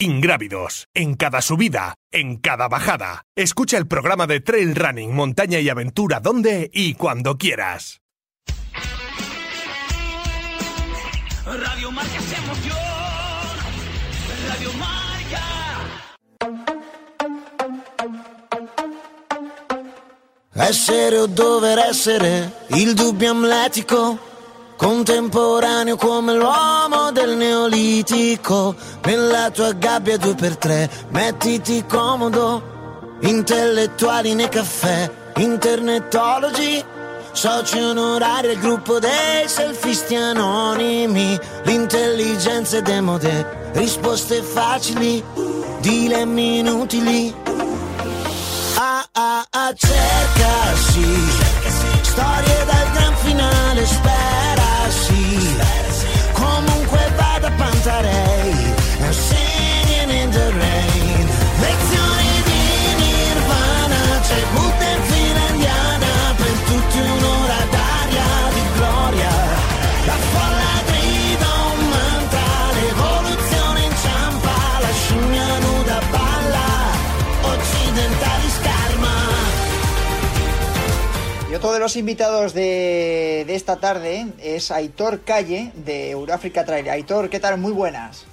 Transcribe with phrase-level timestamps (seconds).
[0.00, 3.26] ingrávidos, en cada subida, en cada bajada.
[3.36, 8.00] Escucha el programa de Trail Running, Montaña y Aventura donde y cuando quieras.
[11.44, 12.76] Radio Marca es emoción.
[14.48, 15.00] Radio Marca.
[20.68, 24.18] Essere o dover essere, il dubbio amletico,
[24.80, 28.74] contemporaneo come l'uomo del neolitico.
[29.04, 36.82] Nella tua gabbia due per tre, mettiti comodo, intellettuali nei caffè, internetologi,
[37.32, 45.22] soci onorari al gruppo dei selfisti anonimi, l'intelligenza è demode, risposte facili,
[45.80, 47.34] dilemmi inutili.
[48.76, 51.48] Ah ah ah cerca sì.
[52.00, 54.19] Storie dal gran finale spera
[57.82, 58.29] pensaré
[81.80, 86.90] de los invitados de, de esta tarde es Aitor Calle de Euroafrica Trail.
[86.90, 87.56] Aitor, ¿qué tal?
[87.56, 88.26] Muy buenas.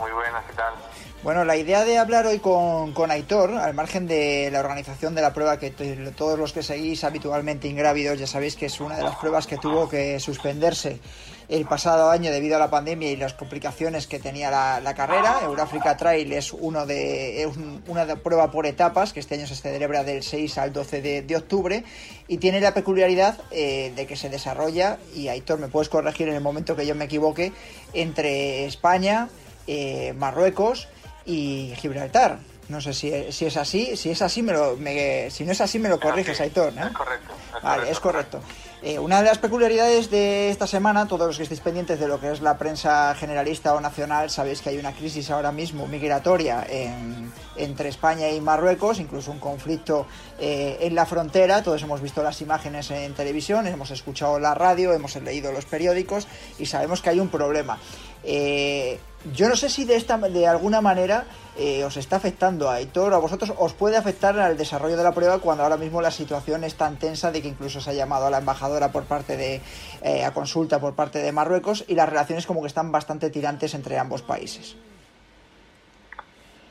[0.00, 0.72] Muy buenas, ¿qué tal?
[1.22, 5.20] Bueno, la idea de hablar hoy con, con Aitor, al margen de la organización de
[5.20, 5.72] la prueba que
[6.16, 9.58] todos los que seguís habitualmente ingrávidos ya sabéis que es una de las pruebas que
[9.58, 11.00] tuvo que suspenderse
[11.48, 15.40] el pasado año debido a la pandemia y las complicaciones que tenía la, la carrera.
[15.44, 19.46] Euroafrica Trail es uno de, es un- una de- prueba por etapas que este año
[19.46, 21.84] se celebra del 6 al 12 de, de octubre
[22.28, 26.34] y tiene la peculiaridad eh, de que se desarrolla, y Aitor me puedes corregir en
[26.34, 27.52] el momento que yo me equivoque,
[27.94, 29.28] entre España,
[29.66, 30.88] eh, Marruecos
[31.24, 32.38] y Gibraltar.
[32.68, 35.60] No sé si, si es así, si es así me lo, me- si no es
[35.62, 36.86] así me lo corriges, Aitor, ¿no?
[36.86, 37.32] Es correcto.
[37.56, 38.40] es Vale, es correcto.
[38.80, 42.20] Eh, una de las peculiaridades de esta semana, todos los que estéis pendientes de lo
[42.20, 46.64] que es la prensa generalista o nacional, sabéis que hay una crisis ahora mismo migratoria
[46.68, 50.06] en- entre España y Marruecos, incluso un conflicto
[50.38, 51.60] eh, en la frontera.
[51.64, 56.28] Todos hemos visto las imágenes en televisión, hemos escuchado la radio, hemos leído los periódicos
[56.60, 57.78] y sabemos que hay un problema.
[58.24, 58.98] Eh,
[59.32, 61.24] yo no sé si de esta de alguna manera
[61.56, 65.12] eh, os está afectando a Aitor a vosotros os puede afectar al desarrollo de la
[65.12, 68.26] prueba cuando ahora mismo la situación es tan tensa de que incluso se ha llamado
[68.26, 69.60] a la embajadora por parte de
[70.02, 73.74] eh, a consulta por parte de Marruecos y las relaciones como que están bastante tirantes
[73.74, 74.76] entre ambos países.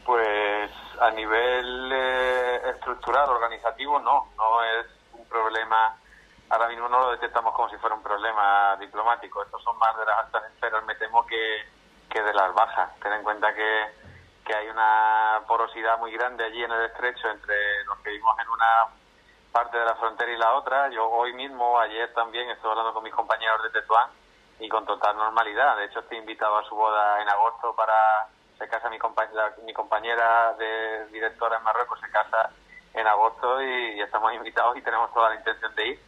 [0.06, 4.28] Pues a nivel eh, estructural, organizativo, no.
[4.38, 5.98] No es un problema.
[6.50, 9.44] Ahora mismo no lo detectamos como si fuera un problema diplomático.
[9.44, 11.68] Estos son más de las altas esferas, me temo, que,
[12.10, 12.98] que de las bajas.
[13.02, 13.94] Ten en cuenta que,
[14.46, 18.48] que hay una porosidad muy grande allí en el estrecho entre los que vivimos en
[18.50, 18.86] una
[19.52, 20.90] parte de la frontera y la otra.
[20.90, 24.10] Yo hoy mismo, ayer también, estoy hablando con mis compañeros de Tetuán
[24.60, 25.76] y con total normalidad.
[25.76, 28.28] De hecho, estoy invitado a su boda en agosto para...
[28.58, 32.50] Se casa mi compañera, mi compañera de directora en Marruecos, se casa
[32.94, 36.07] en agosto y, y estamos invitados y tenemos toda la intención de ir.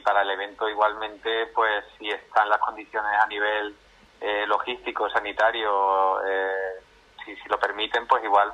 [0.00, 3.76] Y para el evento igualmente, pues si están las condiciones a nivel
[4.20, 6.80] eh, logístico, sanitario, eh,
[7.24, 8.50] si, si lo permiten, pues igual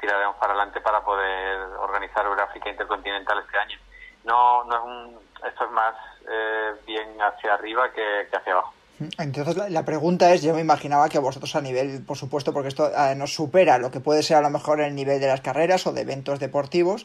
[0.00, 3.78] tiraremos para adelante para poder organizar Euráfrica Intercontinental este año.
[4.24, 5.18] No, no es un,
[5.48, 5.94] esto es más
[6.28, 8.72] eh, bien hacia arriba que, hacia abajo.
[9.18, 12.90] Entonces la, pregunta es, yo me imaginaba que vosotros a nivel, por supuesto, porque esto
[12.96, 15.86] eh, nos supera lo que puede ser a lo mejor el nivel de las carreras
[15.88, 17.04] o de eventos deportivos,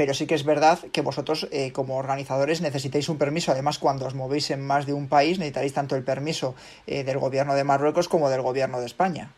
[0.00, 4.06] pero sí que es verdad que vosotros eh, como organizadores necesitáis un permiso, además cuando
[4.06, 6.54] os movéis en más de un país necesitaréis tanto el permiso
[6.86, 9.28] eh, del gobierno de Marruecos como del gobierno de España.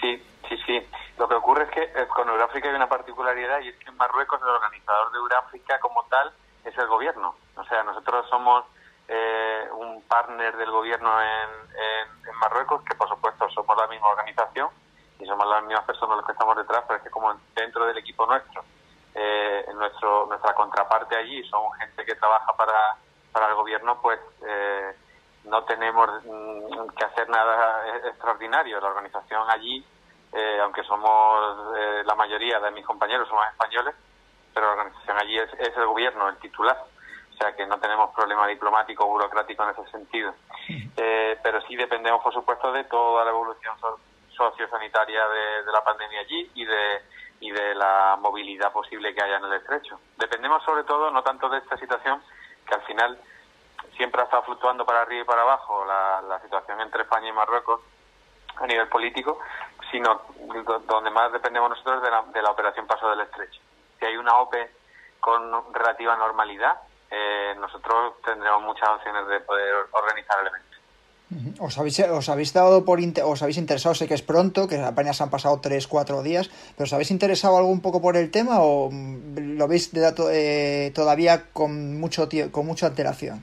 [0.00, 0.78] Sí, sí, sí.
[1.18, 3.96] Lo que ocurre es que eh, con Euráfrica hay una particularidad y es que en
[3.96, 6.30] Marruecos el organizador de Euráfrica como tal
[6.64, 7.34] es el gobierno.
[7.56, 8.66] O sea, nosotros somos
[9.08, 14.10] eh, un partner del gobierno en, en, en Marruecos, que por supuesto somos la misma
[14.10, 14.68] organización
[15.18, 17.98] y somos las mismas personas los que estamos detrás, pero es que como dentro del
[17.98, 18.62] equipo nuestro,
[19.14, 22.96] eh, nuestro nuestra contraparte allí son gente que trabaja para,
[23.32, 24.96] para el gobierno, pues eh,
[25.44, 28.80] no tenemos mm, que hacer nada eh, extraordinario.
[28.80, 29.84] La organización allí,
[30.32, 33.94] eh, aunque somos eh, la mayoría de mis compañeros somos españoles,
[34.52, 36.76] pero la organización allí es, es el gobierno, el titular.
[37.32, 40.32] O sea que no tenemos problema diplomático o burocrático en ese sentido.
[40.96, 43.98] Eh, pero sí dependemos, por supuesto, de toda la evolución so-
[44.36, 47.02] sociosanitaria de, de la pandemia allí y de,
[47.40, 49.98] y de la movilidad posible que haya en el estrecho.
[50.16, 52.22] Dependemos sobre todo, no tanto de esta situación,
[52.66, 53.18] que al final
[53.96, 57.80] siempre ha estado fluctuando para arriba y para abajo la, situación entre España y Marruecos,
[58.56, 59.38] a nivel político,
[59.90, 60.22] sino
[60.86, 63.60] donde más dependemos nosotros de la, de la operación Paso del Estrecho.
[63.98, 64.70] Si hay una OPE
[65.20, 66.80] con relativa normalidad,
[67.10, 70.73] eh, nosotros tendremos muchas opciones de poder organizar el evento.
[71.58, 73.94] ¿Os habéis, os habéis dado por os habéis interesado?
[73.94, 77.56] Sé que es pronto, que apenas han pasado 3, 4 días, pero ¿os habéis interesado
[77.56, 81.98] algo un poco por el tema o mm, lo veis de dato, eh, todavía con
[81.98, 83.42] mucho con mucha alteración?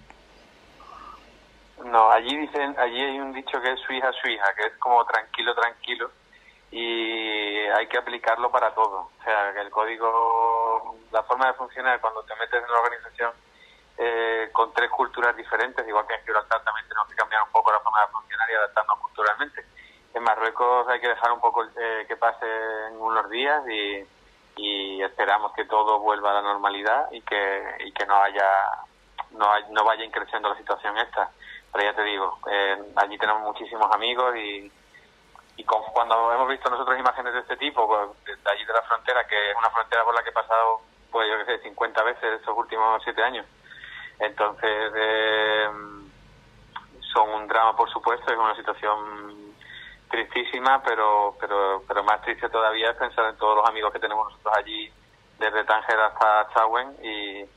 [1.84, 4.78] No, allí dicen, allí hay un dicho que es su hija, su hija, que es
[4.78, 6.12] como tranquilo, tranquilo,
[6.72, 9.10] y hay que aplicarlo para todo.
[9.20, 13.32] O sea, que el código, la forma de funcionar cuando te metes en una organización
[14.04, 17.72] eh, con tres culturas diferentes, igual que en Gibraltar también tenemos que cambiar un poco
[17.72, 19.64] la forma de funcionar y adaptarnos culturalmente.
[20.16, 22.48] En Marruecos hay que dejar un poco eh, que pase
[22.88, 24.08] en unos días y,
[25.04, 28.48] esperamos que todo vuelva a la normalidad y que, y que no haya
[29.32, 31.30] no, no vaya increciendo la situación esta.
[31.72, 34.72] Pero ya te digo, eh, allí tenemos muchísimos amigos y,
[35.58, 39.26] y cuando hemos visto nosotros imágenes de este tipo, pues, de allí de la frontera,
[39.28, 40.82] que es una frontera por la que he pasado,
[41.12, 43.46] pues yo que sé, 50 veces estos últimos siete años,
[44.22, 45.68] entonces, eh,
[47.14, 49.56] son un drama, por supuesto, es una situación
[50.10, 54.30] tristísima, pero, pero, pero más triste todavía es pensar en todos los amigos que tenemos
[54.30, 54.92] nosotros allí,
[55.40, 57.50] desde Tánger hasta Chauen, y,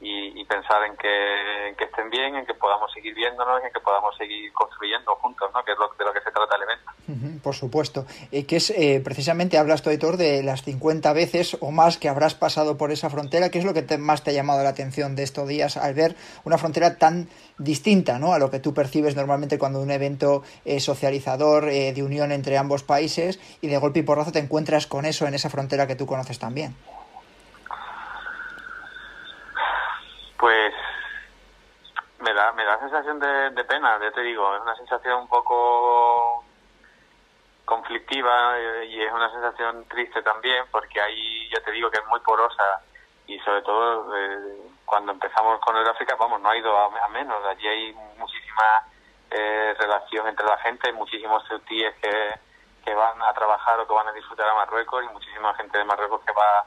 [0.00, 3.80] y, pensar en que, que estén bien, en que podamos seguir viéndonos y en que
[3.80, 5.64] podamos seguir construyendo juntos, ¿no?
[5.64, 6.71] que es lo, de lo que se trata el evento.
[7.42, 8.06] Por supuesto.
[8.30, 12.08] Y que es, eh, precisamente, hablas tú, Editor, de las 50 veces o más que
[12.08, 13.50] habrás pasado por esa frontera.
[13.50, 16.16] ¿Qué es lo que más te ha llamado la atención de estos días al ver
[16.44, 17.28] una frontera tan
[17.58, 18.32] distinta ¿no?
[18.32, 22.58] a lo que tú percibes normalmente cuando un evento es socializador eh, de unión entre
[22.58, 25.96] ambos países y de golpe y porrazo te encuentras con eso en esa frontera que
[25.96, 26.74] tú conoces también?
[30.38, 30.72] Pues
[32.20, 36.41] me da, me da sensación de, pena, ya te digo, es una sensación un poco
[37.72, 42.06] conflictiva eh, y es una sensación triste también porque ahí ya te digo que es
[42.06, 42.82] muy porosa
[43.26, 47.42] y sobre todo eh, cuando empezamos con el África, vamos, no ha ido a, menos,
[47.46, 48.86] allí hay muchísima
[49.30, 52.34] eh, relación entre la gente, hay muchísimos tíes que,
[52.84, 55.84] que van a trabajar o que van a disfrutar a Marruecos y muchísima gente de
[55.84, 56.66] Marruecos que va,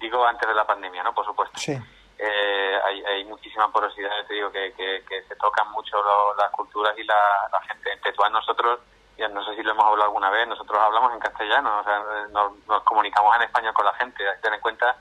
[0.00, 1.14] digo, antes de la pandemia, ¿no?
[1.14, 1.58] Por supuesto.
[1.58, 1.78] Sí
[2.22, 5.96] eh, hay, hay, muchísima porosidad, te digo, que, que, se tocan mucho
[6.38, 7.92] las culturas y la, gente.
[7.92, 8.80] Entre todas nosotros,
[9.28, 12.82] no sé si lo hemos hablado alguna vez, nosotros hablamos en castellano, o sea, nos,
[12.84, 14.28] comunicamos en español con la gente.
[14.28, 14.96] Hay que tener en cuenta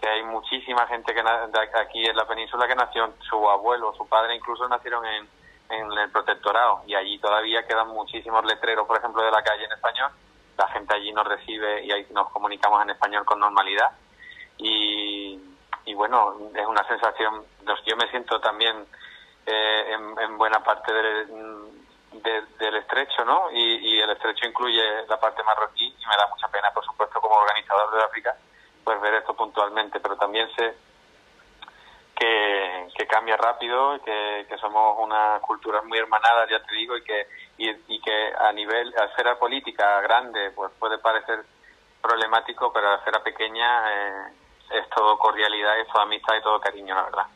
[0.00, 4.36] que hay muchísima gente que aquí en la península que nació, su abuelo, su padre
[4.36, 5.28] incluso nacieron en,
[5.70, 9.72] en el protectorado y allí todavía quedan muchísimos letreros, por ejemplo, de la calle en
[9.72, 10.10] español.
[10.56, 13.90] La gente allí nos recibe y ahí nos comunicamos en español con normalidad.
[14.58, 15.40] Y,
[15.94, 17.44] bueno, es una sensación,
[17.86, 18.86] yo me siento también
[19.46, 20.92] eh, en, buena parte
[22.22, 23.50] del, estrecho, ¿no?
[23.52, 27.34] Y, el estrecho incluye la parte marroquí y me da mucha pena, por supuesto, como
[27.34, 28.36] organizador de África,
[28.84, 30.74] pues ver esto puntualmente, pero también sé
[32.14, 37.26] que, cambia rápido, que, que somos una cultura muy hermanada, ya te digo, y que,
[37.56, 41.44] y, que a nivel, a esfera política grande, pues puede parecer
[42.02, 44.32] problemático, pero a esfera pequeña eh,
[44.72, 47.26] es todo cordialidad, es toda amistad y todo cariño, la verdad.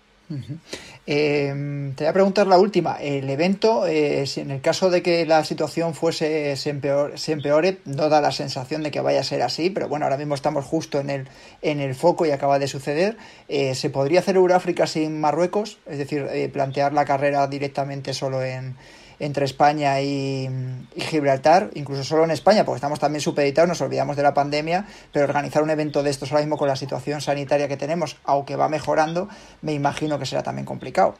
[1.04, 2.94] Em, te voy a preguntar la última.
[3.00, 8.08] El evento, eh, si en el caso de que la situación fuese se, empeore, no
[8.08, 11.00] da la sensación de que vaya a ser así, pero bueno, ahora mismo estamos justo
[11.00, 11.28] en el,
[11.60, 13.16] en el foco y acaba de suceder.
[13.48, 15.78] Eh, ¿Se podría hacer Euráfrica sin Marruecos?
[15.86, 18.76] Es decir, eh, plantear la carrera directamente solo en,
[19.22, 20.50] entre España y,
[20.96, 25.26] Gibraltar, incluso solo en España, porque estamos también supeditados, nos olvidamos de la pandemia, pero
[25.26, 28.68] organizar un evento de estos ahora mismo con la situación sanitaria que tenemos, aunque va
[28.68, 29.28] mejorando,
[29.60, 31.14] me imagino que será también complicado.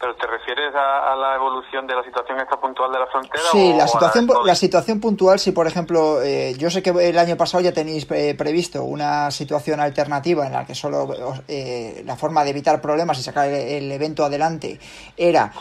[0.00, 3.44] ¿Pero te refieres a, la evolución de la situación esta puntual de la frontera?
[3.50, 7.36] Sí, la situación, la, situación puntual, si por ejemplo, eh, yo sé que el año
[7.36, 11.08] pasado ya tenéis eh, previsto una situación alternativa en la que solo
[11.48, 14.80] eh, la forma de evitar problemas y sacar el, evento adelante
[15.16, 15.52] era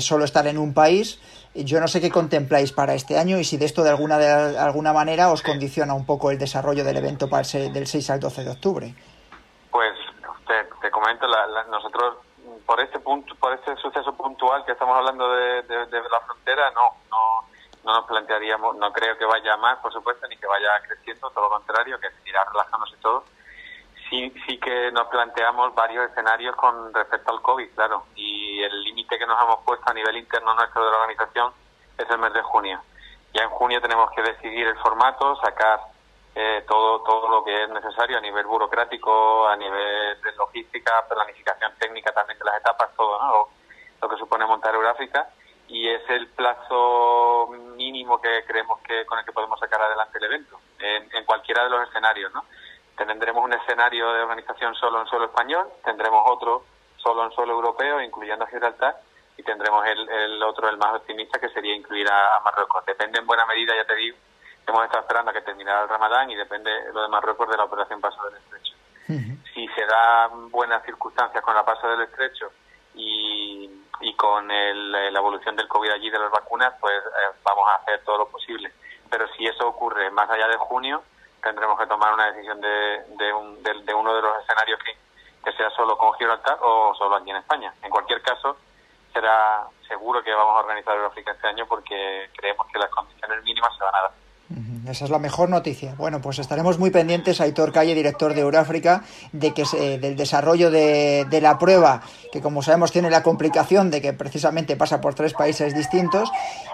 [0.00, 1.20] solo estar en un país.
[1.54, 4.56] Yo no sé qué contempláis para este año y si de esto de alguna, de
[4.56, 8.20] alguna manera os condiciona un poco el desarrollo del evento para el, del 6 al
[8.20, 8.94] 12 de octubre.
[9.72, 9.90] Pues
[10.80, 11.26] te, comento,
[11.70, 12.18] nosotros
[12.66, 17.48] por este punto, por este suceso puntual que estamos hablando de, la frontera, no, no,
[17.84, 21.44] no nos plantearíamos, no creo que vaya más, por supuesto, ni que vaya creciendo, todo
[21.44, 23.24] lo contrario, que seguirá relajándose todo.
[24.08, 29.18] Sí, sí que nos planteamos varios escenarios con respecto al COVID, claro, y el límite
[29.18, 31.52] que nos hemos puesto a nivel interno nuestro de la organización
[31.96, 32.80] es el mes de junio.
[33.32, 35.80] Ya en junio tenemos que decidir el formato, sacar
[36.42, 41.72] eh, todo todo lo que es necesario a nivel burocrático, a nivel de logística, planificación
[41.78, 43.50] técnica también de las etapas, todo
[44.00, 45.28] lo, que supone montar Euráfrica
[45.68, 50.24] y es el plazo mínimo que creemos que con el que podemos sacar adelante el
[50.24, 52.44] evento, en, cualquiera de los escenarios, ¿no?
[52.96, 56.64] Tendremos un escenario de organización solo en suelo español, tendremos otro
[56.96, 58.96] solo en suelo europeo, incluyendo a Gibraltar,
[59.36, 62.84] y tendremos el, otro, el más optimista, que sería incluir a, Marruecos.
[62.86, 64.16] Depende en buena medida, ya te digo,
[64.66, 67.64] hemos estado esperando a que terminara el Ramadán y depende lo de Marruecos de la
[67.64, 68.74] operación Paso del Estrecho.
[69.54, 72.52] Si se dan buenas circunstancias con la Paso del Estrecho
[72.94, 73.68] y,
[74.16, 78.18] con la evolución del COVID allí de las vacunas, pues eh, vamos a hacer todo
[78.18, 78.70] lo posible.
[79.10, 81.02] Pero si eso ocurre más allá de junio,
[81.42, 84.96] tendremos que tomar una decisión de, de, uno de los escenarios que,
[85.44, 87.74] que sea solo con Gibraltar o solo aquí en España.
[87.82, 88.56] En cualquier caso,
[89.12, 93.76] será seguro que vamos a organizar África este año porque creemos que las condiciones mínimas
[93.76, 94.12] se van a dar.
[94.88, 95.94] Esa es la mejor noticia.
[95.96, 99.64] Bueno, pues estaremos muy pendientes, Aitor Calle, director de Euráfrica, de que
[99.98, 105.00] del desarrollo de, la prueba, que como sabemos tiene la complicación de que precisamente pasa
[105.00, 106.30] por tres países distintos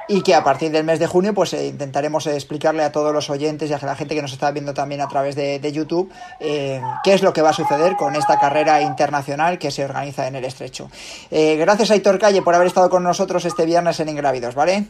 [0.08, 3.28] y que a partir del mes de junio pues eh, intentaremos explicarle a todos los
[3.30, 6.80] oyentes y a la gente que nos está viendo también a través de, YouTube eh,
[7.02, 10.36] qué es lo que va a suceder con esta carrera internacional que se organiza en
[10.36, 10.88] el estrecho.
[11.30, 14.86] Eh, gracias, Aitor Calle, por haber estado con nosotros este viernes en Ingrávidos, ¿vale?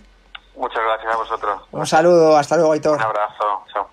[0.57, 1.63] Muchas gracias a vosotros.
[1.71, 2.97] Un saludo, hasta luego, Aitor.
[2.97, 3.89] Un abrazo, chao.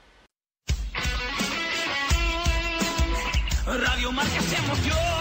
[3.66, 5.13] Radio Marca se emoción, Radio Marca.